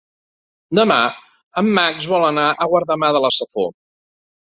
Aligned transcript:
Demà 0.79 0.97
en 1.63 1.71
Max 1.81 2.09
vol 2.15 2.27
anar 2.33 2.49
a 2.67 2.71
Guardamar 2.75 3.15
de 3.19 3.27
la 3.29 3.35
Safor. 3.41 3.73